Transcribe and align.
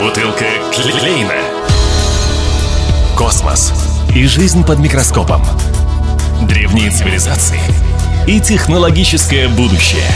Бутылка 0.00 0.46
Клейна. 0.72 1.34
Космос 3.18 3.70
и 4.14 4.24
жизнь 4.24 4.64
под 4.64 4.78
микроскопом. 4.78 5.44
Древние 6.48 6.90
цивилизации 6.90 7.60
и 8.26 8.40
технологическое 8.40 9.50
будущее. 9.50 10.08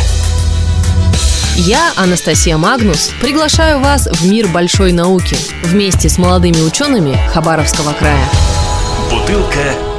Я, 1.57 1.93
Анастасия 1.97 2.57
Магнус, 2.57 3.11
приглашаю 3.21 3.81
вас 3.81 4.09
в 4.11 4.27
мир 4.27 4.49
большой 4.49 4.93
науки 4.93 5.37
вместе 5.65 6.09
с 6.09 6.17
молодыми 6.17 6.63
учеными 6.63 7.19
Хабаровского 7.29 7.93
края. 7.93 8.27
Бутылка. 9.11 9.94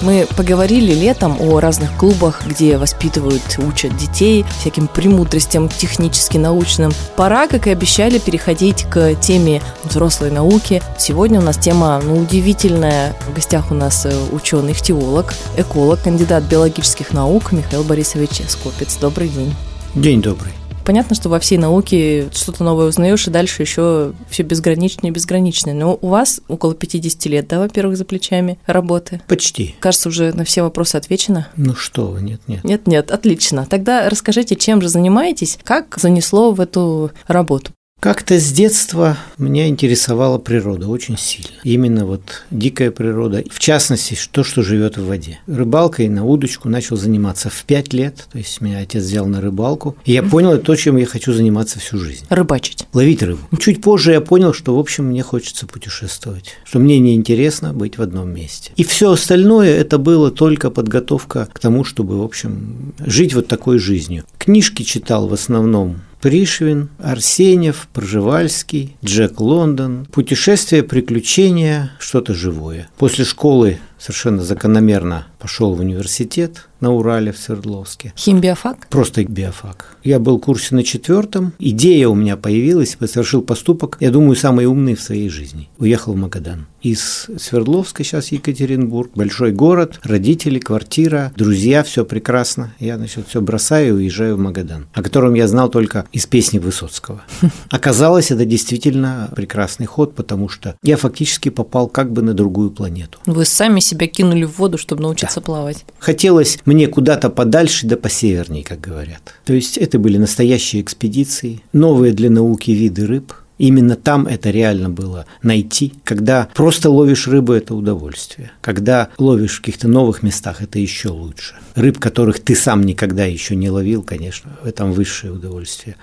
Мы 0.00 0.26
поговорили 0.36 0.94
летом 0.94 1.36
о 1.40 1.60
разных 1.60 1.96
клубах, 1.96 2.42
где 2.46 2.78
воспитывают, 2.78 3.42
учат 3.58 3.96
детей 3.96 4.44
всяким 4.60 4.86
премудростям 4.86 5.68
технически-научным. 5.68 6.92
Пора, 7.16 7.48
как 7.48 7.66
и 7.66 7.70
обещали, 7.70 8.18
переходить 8.18 8.84
к 8.84 9.14
теме 9.16 9.60
взрослой 9.82 10.30
науки. 10.30 10.82
Сегодня 10.98 11.40
у 11.40 11.42
нас 11.42 11.58
тема 11.58 12.00
ну, 12.04 12.18
удивительная. 12.18 13.14
В 13.28 13.34
гостях 13.34 13.70
у 13.70 13.74
нас 13.74 14.06
э, 14.06 14.12
ученый-ихтиолог, 14.32 15.34
эколог, 15.56 16.02
кандидат 16.02 16.44
биологических 16.44 17.12
наук 17.12 17.52
Михаил 17.52 17.82
Борисович 17.82 18.42
Скопец. 18.48 18.96
Добрый 18.96 19.28
день. 19.28 19.54
День 19.94 20.22
добрый 20.22 20.52
понятно, 20.88 21.14
что 21.14 21.28
во 21.28 21.38
всей 21.38 21.58
науке 21.58 22.30
что-то 22.32 22.64
новое 22.64 22.86
узнаешь, 22.86 23.26
и 23.26 23.30
дальше 23.30 23.60
еще 23.60 24.14
все 24.30 24.42
безграничнее 24.42 25.10
и 25.10 25.14
безграничнее. 25.14 25.74
Но 25.74 25.98
у 26.00 26.08
вас 26.08 26.40
около 26.48 26.74
50 26.74 27.26
лет, 27.26 27.46
да, 27.46 27.58
во-первых, 27.58 27.98
за 27.98 28.06
плечами 28.06 28.58
работы? 28.64 29.20
Почти. 29.28 29.74
Кажется, 29.80 30.08
уже 30.08 30.32
на 30.32 30.44
все 30.44 30.62
вопросы 30.62 30.96
отвечено. 30.96 31.46
Ну 31.56 31.74
что 31.74 32.06
вы, 32.06 32.22
нет, 32.22 32.40
нет. 32.46 32.64
Нет, 32.64 32.86
нет, 32.86 33.10
отлично. 33.10 33.66
Тогда 33.68 34.08
расскажите, 34.08 34.56
чем 34.56 34.80
же 34.80 34.88
занимаетесь, 34.88 35.58
как 35.62 35.98
занесло 35.98 36.52
в 36.52 36.60
эту 36.62 37.10
работу? 37.26 37.72
Как-то 38.00 38.38
с 38.38 38.52
детства 38.52 39.16
меня 39.38 39.66
интересовала 39.66 40.38
природа 40.38 40.86
очень 40.86 41.18
сильно. 41.18 41.56
Именно 41.64 42.06
вот 42.06 42.44
дикая 42.52 42.92
природа, 42.92 43.42
в 43.50 43.58
частности, 43.58 44.16
то, 44.30 44.44
что 44.44 44.62
живет 44.62 44.96
в 44.96 45.04
воде. 45.04 45.40
Рыбалкой 45.48 46.08
на 46.08 46.24
удочку 46.24 46.68
начал 46.68 46.96
заниматься 46.96 47.50
в 47.50 47.64
пять 47.64 47.92
лет, 47.92 48.28
то 48.30 48.38
есть 48.38 48.60
меня 48.60 48.78
отец 48.78 49.02
взял 49.02 49.26
на 49.26 49.40
рыбалку, 49.40 49.96
и 50.04 50.12
я 50.12 50.22
понял 50.22 50.58
то, 50.58 50.76
чем 50.76 50.96
я 50.96 51.06
хочу 51.06 51.32
заниматься 51.32 51.80
всю 51.80 51.98
жизнь. 51.98 52.24
Рыбачить. 52.28 52.86
Ловить 52.92 53.24
рыбу. 53.24 53.40
Чуть 53.58 53.82
позже 53.82 54.12
я 54.12 54.20
понял, 54.20 54.54
что, 54.54 54.76
в 54.76 54.78
общем, 54.78 55.06
мне 55.06 55.24
хочется 55.24 55.66
путешествовать, 55.66 56.54
что 56.62 56.78
мне 56.78 57.00
неинтересно 57.00 57.72
быть 57.72 57.98
в 57.98 58.02
одном 58.02 58.32
месте. 58.32 58.70
И 58.76 58.84
все 58.84 59.10
остальное 59.10 59.76
это 59.76 59.98
было 59.98 60.30
только 60.30 60.70
подготовка 60.70 61.48
к 61.52 61.58
тому, 61.58 61.82
чтобы, 61.82 62.20
в 62.20 62.22
общем, 62.22 62.94
жить 63.04 63.34
вот 63.34 63.48
такой 63.48 63.80
жизнью. 63.80 64.22
Книжки 64.38 64.84
читал 64.84 65.26
в 65.26 65.32
основном 65.32 66.02
Пришвин, 66.20 66.90
Арсеньев, 66.98 67.88
Пржевальский, 67.92 68.96
Джек 69.04 69.40
Лондон, 69.40 70.06
путешествия, 70.10 70.82
приключения, 70.82 71.92
что-то 71.98 72.34
живое. 72.34 72.88
После 72.98 73.24
школы 73.24 73.78
совершенно 73.98 74.42
закономерно 74.42 75.26
пошел 75.38 75.74
в 75.74 75.80
университет 75.80 76.68
на 76.80 76.92
Урале 76.92 77.32
в 77.32 77.38
Свердловске. 77.38 78.12
Химбиофак? 78.16 78.86
Просто 78.88 79.24
биофак. 79.24 79.96
Я 80.04 80.18
был 80.18 80.38
в 80.38 80.42
курсе 80.42 80.74
на 80.74 80.84
четвертом. 80.84 81.52
Идея 81.58 82.08
у 82.08 82.14
меня 82.14 82.36
появилась, 82.36 82.96
совершил 83.06 83.42
поступок, 83.42 83.96
я 84.00 84.10
думаю, 84.10 84.36
самый 84.36 84.66
умный 84.66 84.94
в 84.94 85.02
своей 85.02 85.28
жизни. 85.28 85.68
Уехал 85.78 86.12
в 86.12 86.16
Магадан. 86.16 86.66
Из 86.80 87.26
Свердловска 87.38 88.04
сейчас 88.04 88.28
Екатеринбург, 88.28 89.10
большой 89.14 89.50
город, 89.50 89.98
родители, 90.04 90.60
квартира, 90.60 91.32
друзья, 91.34 91.82
все 91.82 92.04
прекрасно. 92.04 92.72
Я, 92.78 92.96
значит, 92.96 93.26
все 93.28 93.40
бросаю 93.40 93.88
и 93.88 93.90
уезжаю 93.90 94.36
в 94.36 94.38
Магадан, 94.38 94.86
о 94.94 95.02
котором 95.02 95.34
я 95.34 95.48
знал 95.48 95.68
только 95.70 96.06
из 96.12 96.26
песни 96.26 96.60
Высоцкого. 96.60 97.22
Оказалось, 97.70 98.30
это 98.30 98.44
действительно 98.44 99.28
прекрасный 99.34 99.86
ход, 99.86 100.14
потому 100.14 100.48
что 100.48 100.76
я 100.84 100.96
фактически 100.96 101.48
попал 101.48 101.88
как 101.88 102.12
бы 102.12 102.22
на 102.22 102.32
другую 102.32 102.70
планету. 102.70 103.18
Вы 103.26 103.44
сами 103.44 103.80
себя 103.88 104.06
кинули 104.06 104.44
в 104.44 104.58
воду, 104.58 104.78
чтобы 104.78 105.02
научиться 105.02 105.40
да. 105.40 105.46
плавать. 105.46 105.84
Хотелось 105.98 106.58
мне 106.64 106.86
куда-то 106.86 107.30
подальше 107.30 107.86
да 107.86 107.96
посеверней, 107.96 108.62
как 108.62 108.80
говорят. 108.80 109.34
То 109.44 109.52
есть 109.52 109.76
это 109.78 109.98
были 109.98 110.18
настоящие 110.18 110.82
экспедиции, 110.82 111.62
новые 111.72 112.12
для 112.12 112.30
науки 112.30 112.70
виды 112.70 113.06
рыб– 113.06 113.32
Именно 113.58 113.96
там 113.96 114.26
это 114.26 114.50
реально 114.50 114.88
было 114.88 115.26
найти. 115.42 115.92
Когда 116.04 116.48
просто 116.54 116.90
ловишь 116.90 117.26
рыбу– 117.26 117.52
это 117.54 117.74
удовольствие. 117.74 118.52
Когда 118.60 119.08
ловишь 119.18 119.58
в 119.58 119.60
каких-то 119.60 119.88
новых 119.88 120.22
местах– 120.22 120.56
это 120.62 120.78
еще 120.78 121.08
лучше. 121.08 121.54
Рыб, 121.74 121.98
которых 121.98 122.40
ты 122.40 122.54
сам 122.54 122.82
никогда 122.82 123.24
еще 123.24 123.56
не 123.56 123.70
ловил, 123.70 124.02
конечно, 124.02 124.52
в 124.62 124.66
этом 124.66 124.92
высшее 124.92 125.32
удовольствие. 125.32 125.96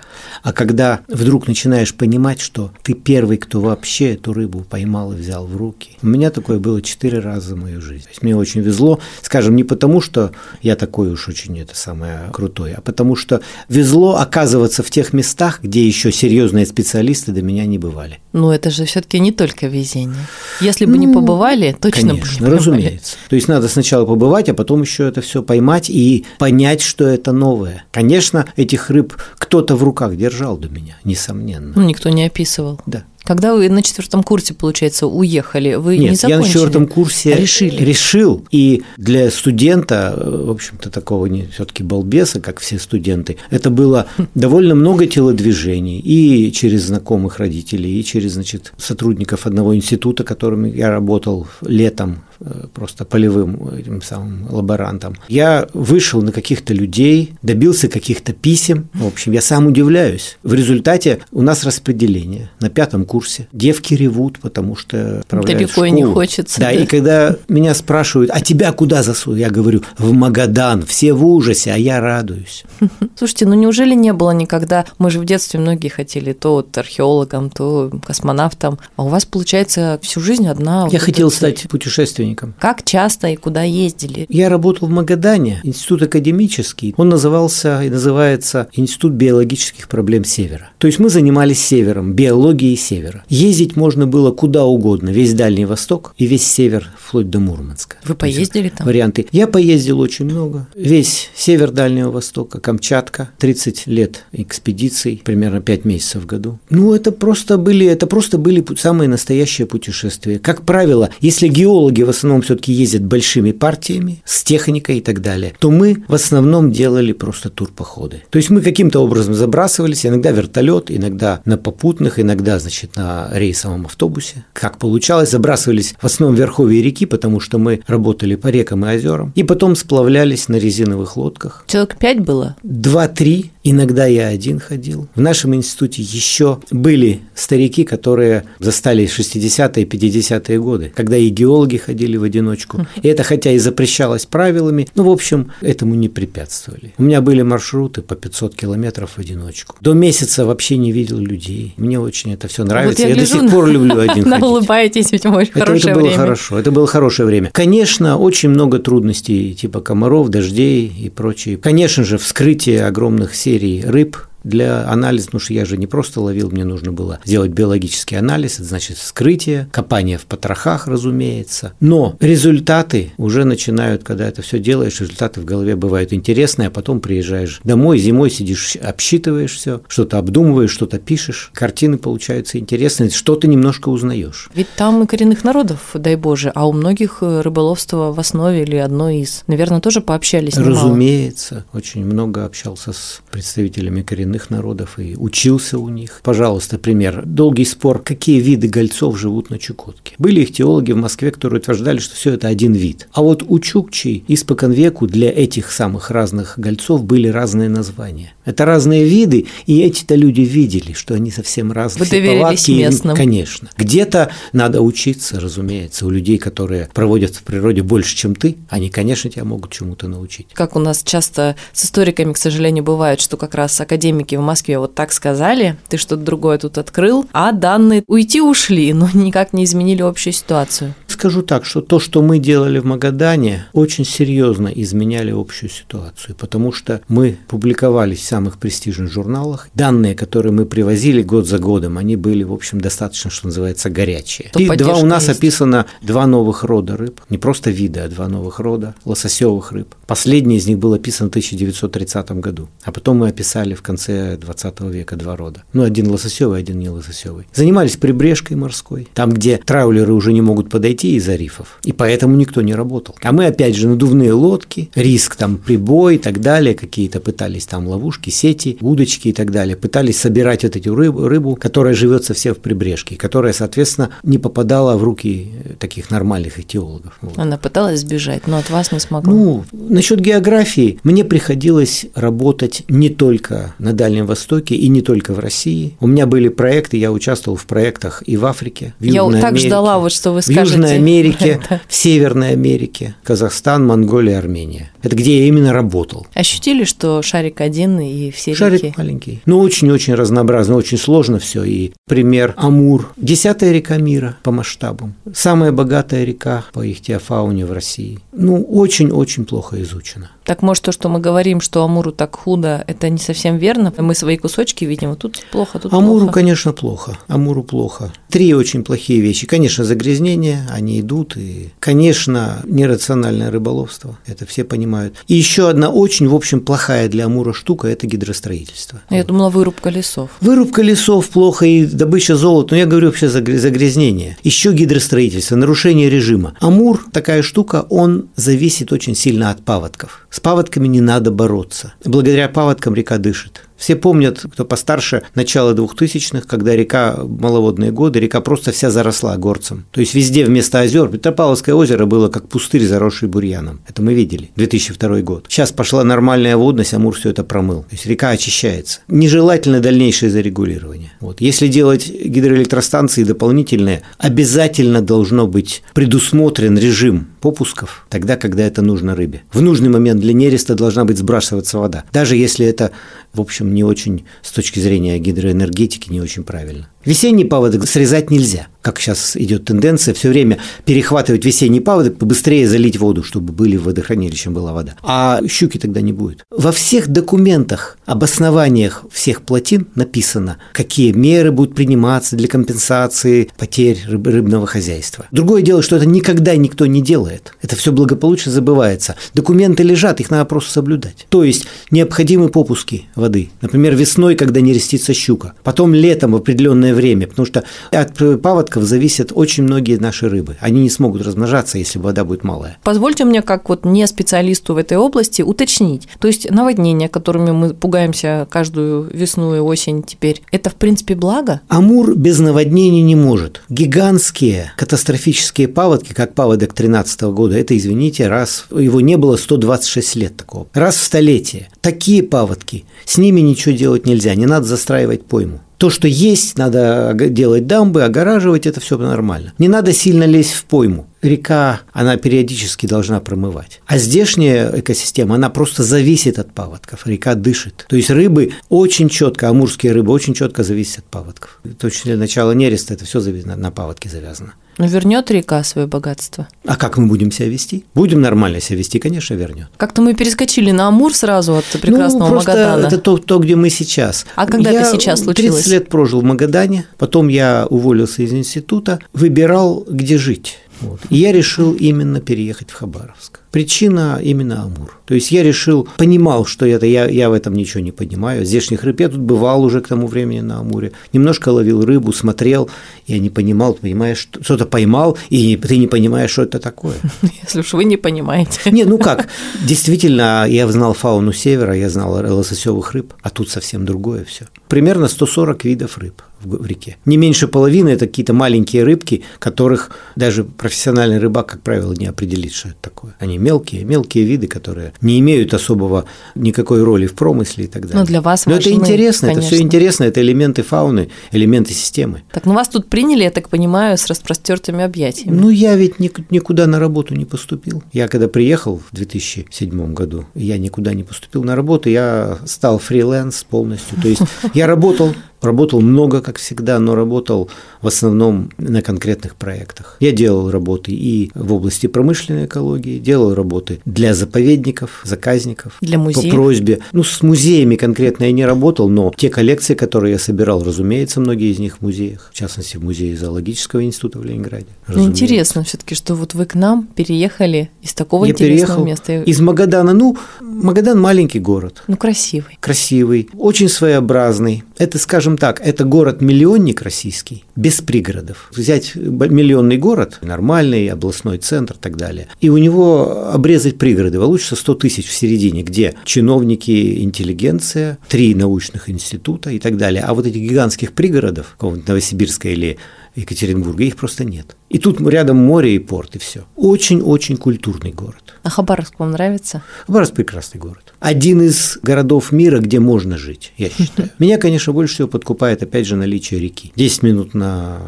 А 0.44 0.54
когда 0.54 1.02
вдруг 1.08 1.48
начинаешь 1.48 1.94
понимать, 1.94 2.42
что 2.42 2.72
ты 2.84 2.94
первый, 2.94 3.38
кто 3.38 3.62
вообще 3.62 4.14
эту 4.14 4.34
рыбу 4.34 4.62
поймал 4.62 5.14
и 5.14 5.16
взял 5.16 5.46
в 5.46 5.56
руки. 5.56 5.98
У 6.02 6.08
меня 6.08 6.32
такое 6.32 6.60
было 6.60 6.82
четыре 6.82 7.20
раза 7.20 7.50
за 7.50 7.56
мою 7.56 7.82
жизнь. 7.82 8.08
Мне 8.22 8.36
очень 8.36 8.62
везло, 8.62 9.00
скажем, 9.22 9.56
не 9.56 9.64
потому, 9.64 10.02
что 10.02 10.32
я 10.62 10.76
такой 10.76 11.12
уж 11.12 11.28
очень 11.28 11.60
это 11.60 11.76
самое 11.76 12.30
крутое, 12.34 12.76
а 12.76 12.82
потому 12.82 13.16
что 13.16 13.42
везло 13.70 14.16
оказываться 14.16 14.84
в 14.84 14.90
тех 14.90 15.14
местах, 15.14 15.60
где 15.62 15.86
еще 15.86 16.12
серьезные 16.12 16.66
специалисты 16.66 17.32
до 17.32 17.42
меня 17.46 17.66
не 17.66 17.78
бывали. 17.78 18.20
Ну, 18.34 18.52
это 18.52 18.70
же 18.70 18.86
все-таки 18.86 19.20
не 19.20 19.32
только 19.32 19.68
везение. 19.68 20.26
Если 20.60 20.86
бы 20.86 20.94
ну, 20.94 20.98
не 20.98 21.08
побывали, 21.08 21.76
точно 21.80 22.10
конечно, 22.10 22.46
бы 22.46 22.52
не 22.52 22.58
разумеется. 22.58 23.16
То 23.30 23.36
есть 23.36 23.48
надо 23.48 23.68
сначала 23.68 24.06
побывать, 24.06 24.50
а 24.50 24.54
потом 24.54 24.82
еще 24.82 25.08
это 25.08 25.22
все 25.22 25.42
поймать 25.42 25.90
и 25.90 26.26
понять, 26.40 26.82
что 26.82 27.06
это 27.06 27.32
новое. 27.32 27.86
Конечно, 27.92 28.46
этих 28.56 28.90
рыб 28.90 29.16
кто-то 29.38 29.76
в 29.76 29.84
руках 29.84 30.18
держал 30.18 30.58
до 30.58 30.70
меня, 30.70 30.98
несомненно. 31.04 31.74
Ну, 31.76 31.84
никто 31.84 32.10
не 32.10 32.26
описывал. 32.26 32.82
Да. 32.86 33.04
Когда 33.26 33.56
вы 33.56 33.70
на 33.70 33.82
четвертом 33.82 34.24
курсе, 34.24 34.54
получается, 34.54 35.08
уехали, 35.08 35.76
вы 35.76 35.98
Нет, 35.98 36.12
не 36.12 36.16
закончили? 36.16 36.32
я 36.32 36.38
на 36.38 36.46
четвертом 36.46 36.88
курсе 36.88 37.36
решили. 37.36 37.84
решил. 37.84 38.46
И 38.52 38.84
для 38.98 39.32
студента, 39.32 40.14
в 40.16 40.52
общем-то, 40.52 40.90
такого 40.90 41.26
не 41.26 41.48
все-таки 41.48 41.84
балбеса, 41.84 42.40
как 42.40 42.60
все 42.60 42.78
студенты, 42.80 43.38
это 43.50 43.70
было 43.70 44.08
довольно 44.36 44.76
много 44.76 45.08
телодвижений 45.08 46.00
и 46.00 46.52
через 46.52 46.84
знакомых 46.84 47.40
родителей, 47.40 48.00
и 48.00 48.04
через, 48.04 48.34
значит, 48.34 48.74
сотрудников 48.78 49.46
одного 49.46 49.76
института, 49.76 50.24
которым 50.24 50.66
я 50.66 50.92
работал 50.92 51.48
летом 51.62 52.20
Э, 52.35 52.35
просто 52.74 53.06
полевым 53.06 53.70
этим 53.70 54.02
самым 54.02 54.48
лаборантом. 54.52 55.16
Я 55.28 55.68
вышел 55.74 56.22
на 56.22 56.32
каких-то 56.32 56.74
людей, 56.74 57.34
добился 57.42 57.88
каких-то 57.88 58.34
писем. 58.34 58.90
В 58.94 59.08
общем, 59.08 59.32
я 59.32 59.42
сам 59.42 59.68
удивляюсь. 59.68 60.38
В 60.44 60.54
результате 60.54 61.20
у 61.32 61.42
нас 61.42 61.64
распределение 61.64 62.50
на 62.60 62.70
пятом 62.70 63.06
курсе. 63.06 63.48
Девки 63.52 63.94
ревут, 63.94 64.40
потому 64.40 64.76
что 64.76 65.24
Далеко 65.30 65.88
не 65.88 66.04
хочется. 66.04 66.60
Да, 66.60 66.66
да, 66.66 66.72
и 66.72 66.86
когда 66.86 67.36
меня 67.48 67.74
спрашивают, 67.74 68.32
а 68.34 68.42
тебя 68.42 68.72
куда 68.72 69.04
засунуть? 69.04 69.40
Я 69.40 69.50
говорю, 69.50 69.84
в 69.98 70.12
Магадан, 70.14 70.86
все 70.86 71.14
в 71.14 71.26
ужасе, 71.26 71.72
а 71.72 71.78
я 71.78 72.00
радуюсь. 72.00 72.64
Слушайте, 73.16 73.46
ну 73.46 73.54
неужели 73.54 73.94
не 73.94 74.14
было 74.14 74.32
никогда, 74.32 74.86
мы 74.98 75.10
же 75.10 75.20
в 75.20 75.26
детстве 75.26 75.60
многие 75.60 75.90
хотели 75.90 76.34
то 76.34 76.56
вот 76.56 76.78
археологом, 76.78 77.50
то 77.50 77.92
космонавтом, 78.06 78.80
а 78.96 79.04
у 79.04 79.10
вас, 79.10 79.26
получается, 79.26 80.00
всю 80.02 80.22
жизнь 80.22 80.48
одна... 80.48 80.88
Я 80.92 81.00
вот 81.00 81.02
хотел 81.02 81.32
стать 81.32 81.68
путешественником 81.70 82.35
путешественником. 82.36 82.56
Как 82.60 82.84
часто 82.84 83.28
и 83.28 83.36
куда 83.36 83.64
ездили? 83.64 84.26
Я 84.30 84.50
работал 84.50 84.88
в 84.88 84.92
Магадане, 84.92 85.62
институт 85.64 86.04
академический. 86.04 86.94
Он 86.98 87.10
назывался 87.10 87.82
и 87.84 87.90
называется 87.90 88.68
Институт 88.74 89.14
биологических 89.14 89.88
проблем 89.88 90.24
Севера. 90.24 90.72
То 90.78 90.88
есть 90.88 91.00
мы 91.00 91.10
занимались 91.10 91.60
Севером, 91.60 92.14
биологией 92.14 92.78
Севера. 92.78 93.24
Ездить 93.30 93.76
можно 93.76 94.08
было 94.08 94.32
куда 94.32 94.66
угодно, 94.66 95.10
весь 95.10 95.34
Дальний 95.34 95.66
Восток 95.66 96.14
и 96.18 96.26
весь 96.26 96.46
Север, 96.46 96.90
вплоть 96.98 97.30
до 97.30 97.40
Мурманска. 97.40 97.98
Вы 98.06 98.16
поездили 98.16 98.70
там? 98.70 98.86
Варианты. 98.86 99.26
Я 99.32 99.48
поездил 99.48 100.00
очень 100.00 100.26
много. 100.26 100.68
Весь 100.76 101.30
Север 101.36 101.72
Дальнего 101.72 102.12
Востока, 102.12 102.60
Камчатка, 102.60 103.30
30 103.40 103.88
лет 103.88 104.26
экспедиций, 104.32 105.22
примерно 105.24 105.62
5 105.62 105.86
месяцев 105.86 106.24
в 106.24 106.26
году. 106.26 106.60
Ну, 106.70 106.94
это 106.94 107.12
просто 107.12 107.58
были, 107.58 107.86
это 107.86 108.08
просто 108.08 108.38
были 108.38 108.64
самые 108.78 109.08
настоящие 109.08 109.68
путешествия. 109.68 110.40
Как 110.40 110.64
правило, 110.64 111.10
если 111.22 111.48
геологи 111.48 112.04
в 112.04 112.10
основном 112.16 112.42
все-таки 112.42 112.72
ездят 112.72 113.04
большими 113.04 113.52
партиями, 113.52 114.22
с 114.26 114.44
техникой 114.44 114.98
и 114.98 115.02
так 115.02 115.22
далее, 115.22 115.54
то 115.60 115.72
мы 115.72 116.04
в 116.08 116.14
основном 116.14 116.72
делали 116.72 117.14
просто 117.14 117.50
турпоходы. 117.50 118.24
То 118.30 118.38
есть 118.38 118.50
мы 118.50 118.62
каким-то 118.62 119.00
образом 119.00 119.34
забрасывались, 119.34 120.06
иногда 120.06 120.32
вертолет, 120.32 120.90
иногда 120.90 121.42
на 121.46 121.58
попутных, 121.58 122.20
иногда, 122.20 122.60
значит, 122.60 122.96
на 122.96 123.30
рейсовом 123.32 123.86
автобусе. 123.86 124.46
Как 124.54 124.78
получалось, 124.78 125.32
забрасывались 125.32 125.96
в 126.00 126.06
основном 126.06 126.36
верховье 126.36 126.82
реки, 126.82 127.06
потому 127.06 127.40
что 127.40 127.58
мы 127.58 127.82
работали 127.88 128.36
по 128.36 128.48
рекам 128.48 128.86
и 128.86 128.96
озерам, 128.96 129.32
и 129.36 129.44
потом 129.44 129.76
сплавлялись 129.76 130.48
на 130.48 130.56
резиновых 130.56 131.18
лодках. 131.18 131.66
Человек 131.68 131.98
пять 131.98 132.20
было? 132.20 132.56
Два-три 132.64 133.52
Иногда 133.68 134.06
я 134.06 134.28
один 134.28 134.60
ходил. 134.60 135.08
В 135.16 135.22
нашем 135.22 135.56
институте 135.56 136.04
еще 136.04 136.60
были 136.70 137.22
старики, 137.34 137.84
которые 137.84 138.44
застали 138.60 139.06
60-е, 139.06 139.86
50-е 139.86 140.60
годы, 140.60 140.92
когда 140.96 141.18
и 141.18 141.30
геологи 141.30 141.78
ходили 141.78 142.16
в 142.16 142.22
одиночку. 142.24 142.86
И 143.02 143.08
это 143.08 143.24
хотя 143.24 143.52
и 143.52 143.58
запрещалось 143.58 144.28
правилами, 144.28 144.88
но, 144.94 145.04
в 145.04 145.10
общем, 145.10 145.52
этому 145.62 145.96
не 145.96 146.10
препятствовали. 146.10 146.94
У 147.00 147.04
меня 147.04 147.22
были 147.22 147.42
маршруты 147.42 148.04
по 148.04 148.16
500 148.16 148.56
километров 148.56 149.14
в 149.18 149.20
одиночку. 149.20 149.76
До 149.82 149.94
месяца 149.94 150.46
вообще 150.46 150.78
не 150.78 150.92
видел 150.92 151.18
людей. 151.18 151.74
Мне 151.78 152.00
очень 152.00 152.34
это 152.34 152.48
все 152.48 152.64
нравится. 152.66 153.02
Вот 153.02 153.10
я 153.10 153.16
я 153.16 153.20
до 153.20 153.26
сих 153.28 153.50
пор 153.50 153.68
люблю 153.68 154.00
один 154.00 154.26
ходить. 154.30 154.44
улыбаетесь, 154.44 155.12
ведь 155.12 155.26
очень 155.26 155.52
Это, 155.56 155.60
хорошее 155.66 155.92
это 155.92 156.00
было 156.00 156.08
время. 156.10 156.18
хорошо, 156.22 156.60
это 156.60 156.72
было 156.72 156.86
хорошее 156.86 157.26
время. 157.26 157.50
Конечно, 157.52 158.18
очень 158.20 158.50
много 158.50 158.78
трудностей, 158.78 159.56
типа 159.56 159.82
комаров, 159.82 160.30
дождей 160.30 160.86
и 161.00 161.10
прочее. 161.10 161.58
Конечно 161.58 162.04
же, 162.04 162.20
вскрытие 162.20 162.86
огромных 162.86 163.34
серий 163.56 163.86
рыб 163.86 164.18
для 164.46 164.88
анализа, 164.90 165.26
потому 165.26 165.42
что 165.42 165.54
я 165.54 165.66
же 165.66 165.78
не 165.78 165.88
просто 165.88 166.22
ловил, 166.22 166.50
мне 166.52 166.64
нужно 166.64 166.94
было 166.94 167.20
сделать 167.26 167.52
биологический 167.52 168.16
анализ, 168.16 168.56
это 168.56 168.64
значит 168.64 168.98
вскрытие, 168.98 169.68
копание 169.72 170.18
в 170.18 170.26
потрохах, 170.26 170.88
разумеется. 170.88 171.74
Но 171.80 172.16
результаты 172.20 173.12
уже 173.18 173.44
начинают, 173.44 174.04
когда 174.04 174.28
это 174.28 174.42
все 174.42 174.60
делаешь, 174.60 175.02
результаты 175.02 175.42
в 175.42 175.46
голове 175.46 175.76
бывают 175.76 176.14
интересные, 176.14 176.68
а 176.68 176.72
потом 176.72 177.00
приезжаешь 177.00 177.60
домой, 177.64 177.98
зимой 177.98 178.30
сидишь, 178.30 178.76
обсчитываешь 178.76 179.54
все, 179.54 179.82
что-то 179.88 180.20
обдумываешь, 180.20 180.72
что-то 180.72 181.00
пишешь, 181.00 181.52
картины 181.54 181.98
получаются 181.98 182.60
интересные, 182.60 183.10
что-то 183.10 183.48
немножко 183.48 183.90
узнаешь. 183.90 184.50
Ведь 184.54 184.68
там 184.76 185.04
и 185.04 185.08
коренных 185.08 185.44
народов, 185.44 185.92
дай 185.96 186.16
боже, 186.16 186.52
а 186.54 186.68
у 186.68 186.72
многих 186.72 187.18
э, 187.22 187.42
рыболовство 187.42 188.12
в 188.12 188.20
основе 188.20 188.64
или 188.64 188.76
одно 188.76 189.10
из. 189.10 189.44
Наверное, 189.48 189.82
тоже 189.82 190.02
пообщались 190.02 190.56
немало. 190.56 190.76
Разумеется, 190.76 191.66
очень 191.74 192.06
много 192.06 192.46
общался 192.46 192.94
с 192.94 193.22
представителями 193.32 194.02
коренных 194.02 194.35
народов 194.50 195.00
и 195.00 195.16
учился 195.16 195.80
у 195.80 195.90
них. 195.90 196.22
Пожалуйста, 196.24 196.78
пример. 196.78 197.24
Долгий 197.26 197.66
спор, 197.66 198.00
какие 198.02 198.40
виды 198.40 198.68
гольцов 198.68 199.18
живут 199.20 199.50
на 199.50 199.60
Чукотке. 199.60 200.16
Были 200.18 200.42
их 200.42 200.54
теологи 200.54 200.92
в 200.92 200.98
Москве, 200.98 201.32
которые 201.32 201.60
утверждали, 201.60 202.00
что 202.00 202.16
все 202.16 202.34
это 202.34 202.48
один 202.48 202.74
вид. 202.74 203.08
А 203.14 203.22
вот 203.22 203.44
у 203.48 203.60
чукчей 203.60 204.24
испокон 204.28 204.72
веку 204.72 205.08
для 205.08 205.32
этих 205.32 205.72
самых 205.72 206.12
разных 206.12 206.58
гольцов 206.58 207.04
были 207.04 207.28
разные 207.28 207.70
названия. 207.70 208.34
Это 208.46 208.66
разные 208.66 209.06
виды, 209.06 209.46
и 209.66 209.82
эти-то 209.82 210.16
люди 210.16 210.42
видели, 210.42 210.94
что 210.94 211.14
они 211.14 211.32
совсем 211.32 211.72
разные. 211.72 212.06
Вы 212.06 212.10
доверились 212.10 212.68
местным. 212.68 213.16
Конечно. 213.16 213.70
Где-то 213.78 214.32
надо 214.54 214.82
учиться, 214.82 215.40
разумеется, 215.40 216.06
у 216.06 216.10
людей, 216.10 216.38
которые 216.38 216.90
проводят 216.94 217.36
в 217.36 217.44
природе 217.44 217.84
больше, 217.84 218.16
чем 218.16 218.36
ты, 218.36 218.58
они, 218.70 218.90
конечно, 218.90 219.30
тебя 219.30 219.46
могут 219.46 219.72
чему-то 219.72 220.08
научить. 220.08 220.48
Как 220.54 220.76
у 220.76 220.80
нас 220.80 221.04
часто 221.04 221.56
с 221.74 221.86
историками, 221.86 222.34
к 222.34 222.38
сожалению, 222.38 222.84
бывает, 222.84 223.22
что 223.22 223.38
как 223.38 223.54
раз 223.54 223.80
академики 223.80 224.25
в 224.34 224.42
Москве 224.42 224.80
вот 224.80 224.96
так 224.96 225.12
сказали, 225.12 225.78
ты 225.90 225.98
что-то 225.98 226.24
другое 226.24 226.58
тут 226.58 226.78
открыл, 226.80 227.26
а 227.32 227.52
данные 227.52 228.04
уйти 228.08 228.42
ушли, 228.42 228.92
но 228.96 229.10
никак 229.14 229.54
не 229.54 229.64
изменили 229.66 230.02
общую 230.02 230.34
ситуацию. 230.34 230.96
Скажу 231.08 231.44
так, 231.44 231.66
что 231.66 231.82
то, 231.82 232.00
что 232.00 232.22
мы 232.22 232.40
делали 232.40 232.80
в 232.80 232.86
Магадане, 232.86 233.68
очень 233.72 234.04
серьезно 234.04 234.68
изменяли 234.68 235.32
общую 235.32 235.70
ситуацию, 235.70 236.36
потому 236.36 236.72
что 236.72 237.02
мы 237.08 237.38
публиковались 237.48 238.20
в 238.20 238.28
самых 238.28 238.58
престижных 238.58 239.12
журналах. 239.12 239.70
Данные, 239.74 240.16
которые 240.16 240.52
мы 240.52 240.66
привозили 240.66 241.22
год 241.22 241.48
за 241.48 241.58
годом, 241.58 241.98
они 241.98 242.16
были, 242.16 242.44
в 242.44 242.52
общем, 242.52 242.82
достаточно, 242.82 243.30
что 243.32 243.48
называется, 243.48 243.90
горячие. 243.90 244.50
То 244.52 244.60
И 244.60 244.68
два 244.76 244.98
у 244.98 245.06
нас 245.06 245.28
есть. 245.28 245.40
описано 245.40 245.86
два 246.02 246.28
новых 246.28 246.64
рода 246.64 246.98
рыб, 246.98 247.22
не 247.30 247.38
просто 247.38 247.72
вида, 247.72 248.04
а 248.04 248.08
два 248.10 248.28
новых 248.28 248.60
рода 248.60 248.96
лососевых 249.06 249.72
рыб. 249.72 249.96
Последний 250.08 250.58
из 250.58 250.68
них 250.68 250.80
был 250.80 250.94
описан 250.94 251.28
в 251.28 251.30
1930 251.30 252.32
году, 252.32 252.68
а 252.84 252.92
потом 252.92 253.18
мы 253.20 253.30
описали 253.30 253.74
в 253.74 253.82
конце 253.82 254.15
20 254.40 254.82
века 254.82 255.16
два 255.16 255.36
рода. 255.36 255.64
Ну, 255.74 255.84
один 255.84 256.10
лососевый, 256.10 256.60
один 256.60 256.80
не 256.80 256.90
лососевый. 256.90 257.48
Занимались 257.54 257.98
прибрежкой 257.98 258.58
морской, 258.58 259.08
там, 259.14 259.32
где 259.32 259.58
траулеры 259.58 260.14
уже 260.14 260.34
не 260.34 260.42
могут 260.42 260.70
подойти 260.70 261.16
из-за 261.16 261.36
рифов, 261.36 261.80
и 261.84 261.92
поэтому 261.92 262.36
никто 262.36 262.62
не 262.62 262.76
работал. 262.76 263.16
А 263.22 263.32
мы, 263.32 263.46
опять 263.46 263.76
же, 263.76 263.88
надувные 263.88 264.34
лодки, 264.34 264.90
риск 264.96 265.36
там 265.36 265.58
прибой 265.58 266.16
и 266.16 266.18
так 266.18 266.42
далее, 266.42 266.76
какие-то 266.76 267.20
пытались 267.20 267.66
там 267.66 267.88
ловушки, 267.88 268.30
сети, 268.30 268.78
удочки 268.82 269.30
и 269.30 269.34
так 269.34 269.52
далее, 269.52 269.76
пытались 269.76 270.20
собирать 270.20 270.64
вот 270.64 270.76
эту 270.76 270.96
рыбу, 270.96 271.28
рыбу 271.28 271.56
которая 271.56 271.94
живет 271.94 272.24
совсем 272.26 272.56
в 272.56 272.60
прибрежке, 272.60 273.16
которая, 273.16 273.54
соответственно, 273.54 274.10
не 274.24 274.38
попадала 274.38 274.98
в 274.98 275.04
руки 275.04 275.52
э, 275.64 275.74
таких 275.80 276.12
нормальных 276.12 276.60
этиологов. 276.60 277.18
Вот. 277.22 277.38
Она 277.38 277.58
пыталась 277.58 278.02
сбежать, 278.02 278.48
но 278.48 278.58
от 278.58 278.70
вас 278.70 278.92
не 278.92 279.00
смогла. 279.00 279.34
Ну, 279.34 279.66
насчет 279.72 280.20
географии, 280.20 281.00
мне 281.04 281.24
приходилось 281.24 282.06
работать 282.16 282.84
не 282.88 283.10
только 283.10 283.74
на 283.80 283.94
Дальнем 283.96 284.26
Востоке 284.26 284.76
и 284.76 284.88
не 284.88 285.02
только 285.02 285.34
в 285.34 285.40
России. 285.40 285.96
У 286.00 286.08
меня 286.08 286.26
были 286.26 286.48
проекты, 286.48 286.98
я 286.98 287.12
участвовал 287.12 287.58
в 287.58 287.66
проектах 287.66 288.24
и 288.26 288.38
в 288.38 288.46
Африке, 288.46 288.94
в 289.00 289.04
Я 289.04 289.22
Южной 289.22 289.42
так 289.42 289.52
Америке, 289.52 289.68
ждала, 289.68 289.98
вот 290.00 290.12
что 290.12 290.32
вы 290.32 290.42
в 290.42 290.46
скажете. 290.46 290.62
Южной 290.78 290.96
Америке, 290.96 291.62
в 291.88 291.94
Северной 291.94 292.52
Америке, 292.52 293.16
Казахстан, 293.24 293.86
Монголия, 293.86 294.38
Армения. 294.38 294.92
Это 295.06 295.16
где 295.16 295.42
я 295.42 295.48
именно 295.48 295.72
работал. 295.72 296.26
Ощутили, 296.34 296.84
что 296.84 297.22
шарик 297.22 297.62
один 297.62 298.00
и 298.00 298.32
все 298.32 298.56
Шарик 298.56 298.82
реки? 298.84 298.94
маленький. 298.98 299.42
Ну, 299.46 299.60
очень-очень 299.60 300.16
разнообразно, 300.16 300.76
очень 300.76 300.98
сложно 300.98 301.38
все. 301.38 301.64
И 301.64 301.92
пример 302.08 302.56
Амур. 302.58 303.14
Десятая 303.16 303.72
река 303.72 303.98
мира 303.98 304.38
по 304.42 304.52
масштабам. 304.52 305.14
Самая 305.32 305.72
богатая 305.72 306.24
река 306.24 306.66
по 306.74 306.84
ихтиофауне 306.92 307.68
в 307.68 307.72
России. 307.72 308.20
Ну, 308.32 308.64
очень-очень 308.64 309.46
плохо 309.46 309.80
изучена. 309.84 310.32
Так 310.44 310.62
может 310.62 310.84
то, 310.84 310.92
что 310.92 311.08
мы 311.10 311.20
говорим, 311.20 311.62
что 311.62 311.84
Амуру 311.84 312.12
так 312.12 312.36
худо, 312.36 312.84
это 312.88 313.10
не 313.10 313.18
совсем 313.18 313.58
верно? 313.58 313.94
Мы 313.98 314.14
свои 314.16 314.38
кусочки 314.38 314.86
видим, 314.86 315.10
вот 315.10 315.20
тут 315.20 315.44
плохо, 315.52 315.80
тут 315.80 315.94
Амуру, 315.94 316.20
плохо. 316.26 316.34
конечно, 316.34 316.72
плохо. 316.72 317.18
Амуру 317.28 317.64
плохо. 317.64 318.12
Три 318.30 318.54
очень 318.54 318.84
плохие 318.84 319.22
вещи. 319.22 319.46
Конечно, 319.48 319.84
загрязнения, 319.84 320.68
они 320.72 321.00
идут. 321.00 321.36
И, 321.38 321.70
конечно, 321.80 322.62
нерациональное 322.66 323.52
рыболовство. 323.52 324.18
Это 324.26 324.46
все 324.46 324.64
понимают. 324.64 324.95
И 325.28 325.36
еще 325.36 325.70
одна 325.70 325.90
очень, 325.90 326.28
в 326.28 326.36
общем, 326.36 326.62
плохая 326.62 327.08
для 327.10 327.26
Амура 327.26 327.54
штука– 327.54 327.88
это 327.90 328.08
гидростроительство. 328.08 329.02
Я 329.10 329.24
думала, 329.24 329.50
вырубка 329.50 329.90
лесов. 329.90 330.30
Вырубка 330.42 330.82
лесов 330.82 331.30
плохо 331.30 331.66
и 331.66 331.86
добыча 331.86 332.36
золота, 332.36 332.74
но 332.74 332.80
я 332.80 332.86
говорю 332.86 333.08
вообще 333.08 333.28
загр- 333.28 333.58
загрязнение. 333.58 334.38
Еще 334.44 334.74
гидростроительство, 334.74 335.56
нарушение 335.56 336.10
режима. 336.10 336.54
Амур, 336.60 337.06
такая 337.12 337.42
штука, 337.42 337.86
он 337.90 338.30
зависит 338.36 338.92
очень 338.92 339.16
сильно 339.16 339.50
от 339.52 339.64
паводков. 339.64 340.28
С 340.30 340.40
паводками 340.40 340.88
не 340.88 341.02
надо 341.02 341.32
бороться. 341.32 341.94
Благодаря 342.04 342.48
паводкам 342.50 342.96
река 342.96 343.18
дышит. 343.18 343.62
Все 343.78 343.96
помнят, 343.96 344.46
кто 344.52 344.66
постарше, 344.66 345.24
начало 345.36 345.74
2000-х, 345.74 346.48
когда 346.48 346.76
река, 346.76 347.18
маловодные 347.24 347.92
годы, 347.92 348.20
река 348.20 348.42
просто 348.42 348.72
вся 348.72 348.90
заросла 348.90 349.36
горцем. 349.38 349.86
То 349.92 350.00
есть 350.00 350.14
везде 350.14 350.46
вместо 350.46 350.80
озер 350.80 351.10
Петропавловское 351.10 351.76
озеро 351.76 352.06
было 352.06 352.30
как 352.30 352.48
пустырь, 352.48 352.86
заросший 352.86 353.28
бурьяном. 353.28 353.82
Это 353.88 354.02
мы 354.02 354.14
видели, 354.14 354.52
2002 354.56 355.22
год. 355.22 355.46
Сейчас 355.50 355.72
пошла 355.72 356.04
нормальная 356.04 356.58
водность, 356.58 356.94
Амур 356.94 357.16
все 357.16 357.30
это 357.30 357.44
промыл. 357.44 357.84
То 357.84 357.94
есть 357.94 358.06
река 358.06 358.30
очищается. 358.30 359.02
Нежелательно 359.08 359.80
дальнейшее 359.80 360.30
зарегулирование. 360.30 361.12
Вот. 361.20 361.42
Если 361.42 361.68
делать 361.68 362.10
гидроэлектростанции 362.10 363.24
дополнительные, 363.24 364.02
обязательно 364.18 365.02
должно 365.02 365.48
быть 365.48 365.84
предусмотрен 365.94 366.78
режим 366.78 367.28
попусков, 367.42 368.06
тогда, 368.10 368.38
когда 368.38 368.64
это 368.64 368.82
нужно 368.82 369.16
рыбе. 369.16 369.44
В 369.52 369.62
нужный 369.62 369.90
момент 369.90 370.22
для 370.22 370.34
нереста 370.34 370.76
должна 370.76 371.06
быть 371.06 371.18
сбрасываться 371.18 371.78
вода. 371.78 372.04
Даже 372.12 372.36
если 372.36 372.66
это, 372.66 372.92
в 373.34 373.42
общем, 373.66 373.74
не 373.74 373.84
очень, 373.84 374.26
с 374.42 374.52
точки 374.52 374.80
зрения 374.80 375.18
гидроэнергетики, 375.20 376.12
не 376.12 376.22
очень 376.22 376.44
правильно. 376.44 376.90
Весенний 377.06 377.46
паводок 377.46 377.88
срезать 377.88 378.32
нельзя, 378.32 378.68
как 378.82 379.00
сейчас 379.00 379.38
идет 379.38 379.66
тенденция, 379.66 380.14
все 380.16 380.30
время 380.30 380.58
перехватывать 380.86 381.46
весенний 381.46 381.80
паводок, 381.80 382.18
побыстрее 382.18 382.68
залить 382.68 382.98
воду, 382.98 383.22
чтобы 383.24 383.54
были 383.54 383.78
в 383.78 383.84
водохранилище 383.84 384.50
была 384.50 384.74
вода. 384.74 384.96
А 385.04 385.40
щуки 385.48 385.78
тогда 385.78 386.02
не 386.02 386.14
будет. 386.14 386.44
Во 386.50 386.72
всех 386.72 387.08
документах, 387.08 387.98
обоснованиях 388.06 389.06
всех 389.12 389.44
плотин 389.44 389.88
написано, 389.94 390.58
какие 390.74 391.12
меры 391.12 391.52
будут 391.52 391.76
приниматься 391.76 392.36
для 392.36 392.48
компенсации 392.48 393.50
потерь 393.58 394.00
рыб- 394.08 394.30
рыбного 394.30 394.66
хозяйства. 394.66 395.28
Другое 395.32 395.62
дело, 395.62 395.84
что 395.84 395.98
это 395.98 396.08
никогда 396.08 396.56
никто 396.56 396.88
не 396.88 397.02
делает. 397.04 397.54
Это 397.62 397.76
все 397.76 397.92
благополучно 397.92 398.52
забывается. 398.52 399.16
Документы 399.36 399.84
лежат, 399.84 400.20
их 400.20 400.32
надо 400.32 400.46
просто 400.46 400.72
соблюдать. 400.72 401.28
То 401.30 401.44
есть 401.44 401.68
необходимы 401.92 402.50
попуски 402.50 403.06
воды. 403.16 403.50
Например, 403.62 403.96
весной, 403.96 404.36
когда 404.36 404.60
не 404.62 404.74
рестится 404.74 405.14
щука. 405.14 405.54
Потом 405.64 405.94
летом 405.94 406.32
в 406.32 406.38
определенное 406.38 406.95
время, 406.96 407.28
потому 407.28 407.46
что 407.46 407.64
от 407.92 408.42
паводков 408.42 408.84
зависят 408.84 409.32
очень 409.34 409.64
многие 409.64 409.98
наши 409.98 410.28
рыбы. 410.30 410.58
Они 410.60 410.82
не 410.82 410.90
смогут 410.90 411.22
размножаться, 411.22 411.78
если 411.78 412.00
вода 412.00 412.26
будет 412.26 412.44
малая. 412.44 412.78
Позвольте 412.84 413.26
мне, 413.26 413.42
как 413.42 413.70
вот 413.70 413.86
не 413.86 414.08
специалисту 414.08 414.74
в 414.74 414.78
этой 414.78 414.98
области, 414.98 415.42
уточнить. 415.42 416.08
То 416.20 416.28
есть 416.28 416.50
наводнения, 416.50 417.10
которыми 417.10 417.52
мы 417.52 417.74
пугаемся 417.74 418.48
каждую 418.50 419.10
весну 419.12 419.56
и 419.56 419.60
осень 419.60 420.04
теперь, 420.04 420.42
это 420.52 420.70
в 420.70 420.76
принципе 420.76 421.16
благо? 421.16 421.62
Амур 421.68 422.16
без 422.16 422.40
наводнений 422.40 423.02
не 423.02 423.16
может. 423.16 423.62
Гигантские 423.70 424.72
катастрофические 424.78 425.68
паводки, 425.68 426.14
как 426.14 426.34
паводок 426.34 426.74
13 426.74 427.22
года, 427.24 427.58
это, 427.58 427.78
извините, 427.78 428.28
раз 428.28 428.66
его 428.72 429.02
не 429.02 429.18
было 429.18 429.38
126 429.38 430.16
лет 430.16 430.38
такого. 430.38 430.68
Раз 430.74 430.96
в 430.96 431.04
столетие. 431.04 431.70
Такие 431.82 432.24
паводки, 432.24 432.86
с 433.06 433.18
ними 433.18 433.42
ничего 433.42 433.76
делать 433.76 434.06
нельзя, 434.06 434.34
не 434.36 434.46
надо 434.46 434.66
застраивать 434.66 435.26
пойму. 435.26 435.60
То, 435.78 435.90
что 435.90 436.08
есть, 436.08 436.58
надо 436.58 437.14
делать 437.14 437.68
дамбы, 437.68 438.04
огораживать, 438.04 438.66
это 438.66 438.80
все 438.80 438.98
нормально. 438.98 439.54
Не 439.58 439.68
надо 439.68 439.94
сильно 439.94 440.24
лезть 440.24 440.54
в 440.54 440.66
пойму. 440.66 441.08
Река, 441.22 441.82
она 441.92 442.18
периодически 442.18 442.86
должна 442.86 443.20
промывать. 443.20 443.82
А 443.88 443.98
здешняя 443.98 444.72
экосистема, 444.80 445.36
она 445.36 445.50
просто 445.50 445.84
зависит 445.84 446.38
от 446.40 446.54
паводков. 446.54 447.08
Река 447.08 447.36
дышит. 447.36 447.86
То 447.90 447.96
есть 447.96 448.10
рыбы 448.10 448.54
очень 448.70 449.10
четко, 449.10 449.50
амурские 449.50 449.92
рыбы 449.92 450.14
очень 450.14 450.34
четко 450.34 450.64
зависят 450.64 451.00
от 451.00 451.06
паводков. 451.06 451.60
Точно 451.80 452.16
начало 452.16 452.52
нереста, 452.52 452.94
это 452.94 453.06
все 453.06 453.20
на 453.20 453.72
паводке 453.72 454.08
завязано. 454.10 454.54
Но 454.78 454.88
вернет 454.88 455.32
река 455.32 455.64
свое 455.64 455.88
богатство. 455.88 456.48
А 456.66 456.76
как 456.76 456.98
мы 456.98 457.08
будем 457.08 457.32
себя 457.32 457.48
вести? 457.48 457.86
Будем 457.94 458.22
нормально 458.22 458.60
себя 458.60 458.80
вести, 458.80 459.00
конечно, 459.00 459.34
вернет. 459.36 459.68
Как-то 459.78 460.02
мы 460.02 460.14
перескочили 460.14 460.72
на 460.72 460.88
Амур 460.88 461.14
сразу 461.14 461.56
от 461.56 461.66
прекрасного 461.82 462.30
ну, 462.30 462.36
Магадана. 462.36 462.88
Это 462.88 462.98
то, 462.98 463.18
то, 463.18 463.40
где 463.40 463.56
мы 463.56 463.70
сейчас. 463.70 464.26
А 464.36 464.46
когда 464.46 464.72
я 464.72 464.82
это 464.82 464.92
сейчас 464.92 465.22
случилось? 465.22 465.64
30 465.64 465.72
лет 465.72 465.90
прожил 465.90 466.22
в 466.22 466.24
Магадане, 466.24 466.86
потом 466.98 467.30
я 467.30 467.68
уволился 467.70 468.24
из 468.24 468.34
института, 468.34 469.00
выбирал, 469.14 469.86
где 469.90 470.18
жить. 470.18 470.58
Вот. 470.82 471.00
И 471.10 471.18
я 471.18 471.32
решил 471.32 471.74
именно 471.74 472.20
переехать 472.20 472.72
в 472.72 472.74
Хабаровск. 472.74 473.40
Причина 473.52 474.20
именно 474.22 474.64
Амур. 474.64 475.00
То 475.06 475.14
есть 475.14 475.32
я 475.32 475.42
решил, 475.42 475.88
понимал, 475.98 476.46
что 476.46 476.66
это 476.66 476.86
я, 476.86 477.08
я 477.08 477.30
в 477.30 477.34
этом 477.34 477.54
ничего 477.54 477.82
не 477.82 477.94
понимаю. 477.94 478.44
Здешних 478.44 478.84
рыб 478.84 479.00
я 479.00 479.08
тут 479.08 479.22
бывал 479.22 479.64
уже 479.64 479.80
к 479.80 479.88
тому 479.88 480.08
времени 480.08 480.42
на 480.42 480.60
Амуре. 480.60 480.92
Немножко 481.14 481.50
ловил 481.50 481.86
рыбу, 481.86 482.12
смотрел, 482.12 482.70
я 483.08 483.20
не 483.20 483.30
понимал, 483.30 483.76
понимаешь, 483.76 484.28
что-то 484.42 484.66
поймал, 484.66 485.18
и 485.30 485.56
ты 485.56 485.78
не 485.78 485.88
понимаешь, 485.88 486.32
что 486.32 486.44
это 486.44 486.60
такое. 486.60 486.96
Если 487.44 487.62
уж 487.62 487.74
вы 487.74 487.86
не 487.86 487.98
понимаете. 487.98 488.72
Не, 488.72 488.84
ну 488.84 488.98
как, 488.98 489.28
действительно, 489.66 490.46
я 490.48 490.68
знал 490.68 490.94
фауну 490.94 491.32
севера, 491.32 491.76
я 491.76 491.90
знал 491.90 492.12
лососевых 492.12 492.92
рыб, 492.92 493.14
а 493.22 493.30
тут 493.30 493.50
совсем 493.50 493.86
другое 493.86 494.26
все. 494.26 494.48
Примерно 494.68 495.08
140 495.08 495.64
видов 495.64 495.98
рыб 495.98 496.22
в 496.42 496.66
реке. 496.66 496.98
Не 497.06 497.18
меньше 497.18 497.48
половины– 497.48 497.90
это 497.90 498.08
какие-то 498.08 498.34
маленькие 498.34 498.84
рыбки, 498.84 499.24
которых 499.40 499.92
даже 500.16 500.44
профессиональный 500.44 501.18
рыбак, 501.18 501.48
как 501.48 501.62
правило, 501.62 501.94
не 501.94 502.06
определит, 502.06 502.54
что 502.54 502.70
это 502.70 502.78
такое. 502.82 503.16
Они 503.20 503.38
мелкие, 503.38 503.84
мелкие 503.84 504.26
виды, 504.26 504.48
которые 504.48 504.94
не 505.02 505.20
имеют 505.20 505.54
особого 505.54 506.06
никакой 506.36 506.84
роли 506.84 507.08
в 507.08 507.14
промысле 507.16 507.66
и 507.66 507.68
так 507.68 507.84
далее. 507.84 508.00
Но 508.00 508.06
для 508.06 508.22
вас 508.22 508.46
Но 508.46 508.56
это 508.56 508.72
интересно, 508.72 509.30
конечно. 509.30 509.46
это 509.48 509.56
все 509.56 509.64
интересно, 509.64 510.04
это 510.04 510.22
элементы 510.22 510.64
фауны, 510.64 511.10
элементы 511.32 511.74
системы. 511.74 512.24
Так, 512.32 512.46
ну 512.46 512.54
вас 512.54 512.70
тут 512.70 512.88
приняли, 512.90 513.24
я 513.24 513.32
так 513.32 513.50
понимаю, 513.50 513.98
с 513.98 514.08
распростертыми 514.08 514.84
объятиями. 514.84 515.36
Ну, 515.36 515.50
я 515.50 515.76
ведь 515.76 516.00
ник- 516.00 516.30
никуда 516.32 516.68
на 516.68 516.80
работу 516.80 517.16
не 517.16 517.26
поступил. 517.26 517.84
Я 517.94 518.08
когда 518.08 518.28
приехал 518.28 518.82
в 518.92 518.96
2007 518.96 519.94
году, 519.94 520.26
я 520.36 520.58
никуда 520.58 520.94
не 520.94 521.04
поступил 521.04 521.44
на 521.44 521.56
работу, 521.56 521.90
я 521.90 522.38
стал 522.46 522.80
фриланс 522.80 523.44
полностью. 523.44 524.00
То 524.02 524.08
есть 524.08 524.22
я 524.54 524.68
работал 524.68 525.14
Работал 525.42 525.82
много, 525.82 526.22
как 526.22 526.38
всегда, 526.38 526.80
но 526.80 526.96
работал 526.96 527.50
в 527.82 527.88
основном 527.88 528.50
на 528.58 528.82
конкретных 528.82 529.36
проектах. 529.36 529.98
Я 530.00 530.12
делал 530.12 530.50
работы 530.50 530.92
и 530.92 531.30
в 531.36 531.54
области 531.54 531.88
промышленной 531.88 532.46
экологии, 532.46 532.98
делал 533.00 533.36
работы 533.36 533.80
для 533.86 534.14
заповедников, 534.14 535.02
заказников. 535.04 535.78
Для 535.82 535.98
музеев? 536.00 536.32
По 536.32 536.36
просьбе. 536.36 536.80
Ну, 536.94 537.04
с 537.04 537.22
музеями 537.22 537.76
конкретно 537.76 538.24
я 538.26 538.32
не 538.32 538.46
работал, 538.46 538.90
но 538.90 539.12
те 539.16 539.30
коллекции, 539.30 539.76
которые 539.76 540.14
я 540.14 540.20
собирал, 540.20 540.64
разумеется, 540.64 541.20
многие 541.20 541.52
из 541.52 541.60
них 541.60 541.78
в 541.78 541.82
музеях. 541.82 542.30
В 542.34 542.36
частности, 542.36 542.78
в 542.78 542.84
музее 542.84 543.16
зоологического 543.16 543.84
института 543.84 544.20
в 544.20 544.26
Ленинграде. 544.26 544.68
Ну, 544.88 545.04
интересно 545.04 545.64
все-таки, 545.64 545.96
что 545.96 546.16
вот 546.16 546.34
вы 546.34 546.46
к 546.46 546.56
нам 546.56 546.88
переехали 546.96 547.70
из 547.82 547.94
такого 547.94 548.26
Я 548.26 548.32
интересного 548.32 548.86
места. 548.86 549.22
из 549.22 549.40
Магадана. 549.42 549.94
Ну, 549.94 550.18
Магадан 550.42 551.00
маленький 551.00 551.40
город 551.40 551.84
Ну, 551.88 551.98
красивый. 551.98 552.58
красивый, 552.60 553.30
очень 553.34 553.70
своеобразный. 553.70 554.64
Это, 554.78 554.98
скажем 554.98 555.25
так, 555.38 555.62
это 555.62 555.84
город-миллионник 555.84 556.82
российский, 556.82 557.44
без 557.56 557.82
пригородов. 557.82 558.52
Взять 558.56 558.96
миллионный 558.96 559.78
город, 559.78 560.20
нормальный, 560.22 560.88
областной 560.88 561.38
центр 561.40 561.76
и 561.76 561.80
так 561.80 561.98
далее, 561.98 562.28
и 562.40 562.50
у 562.50 562.58
него 562.58 563.30
обрезать 563.32 563.78
пригороды. 563.78 564.20
Получится 564.20 564.56
100 564.56 564.76
тысяч 564.76 565.08
в 565.08 565.14
середине, 565.14 565.64
где 565.64 565.96
чиновники, 566.06 567.02
интеллигенция, 567.02 567.98
три 568.08 568.36
научных 568.36 568.90
института 568.90 569.50
и 569.50 569.60
так 569.60 569.78
далее. 569.78 570.04
А 570.04 570.14
вот 570.14 570.28
этих 570.28 570.42
гигантских 570.42 570.94
пригородов, 570.94 571.52
какого-нибудь 571.52 571.88
Новосибирска 571.88 572.50
или 572.50 572.78
Екатеринбурга, 573.16 573.84
их 573.84 573.96
просто 573.96 574.26
нет. 574.26 574.56
И 574.70 574.78
тут 574.78 575.00
рядом 575.02 575.38
море 575.38 575.76
и 575.76 575.80
порт, 575.80 576.16
и 576.16 576.20
все. 576.20 576.44
Очень-очень 576.56 577.38
культурный 577.38 577.92
город. 577.92 578.36
А 578.44 578.50
Хабаровск 578.50 579.00
вам 579.00 579.12
нравится? 579.12 579.64
Хабаровск– 579.88 580.14
прекрасный 580.16 580.60
город. 580.60 580.94
Один 581.00 581.42
из 581.42 581.80
городов 581.82 582.32
мира, 582.32 582.60
где 582.60 582.80
можно 582.80 583.18
жить, 583.18 583.54
я 583.58 583.70
считаю. 583.70 584.10
Меня, 584.20 584.38
конечно, 584.38 584.74
больше 584.74 584.96
всего 584.96 585.08
подкупает, 585.08 585.64
опять 585.64 585.88
же, 585.88 585.96
наличие 585.96 586.40
реки. 586.40 586.74
10 586.76 587.04
минут 587.04 587.34
на 587.34 587.80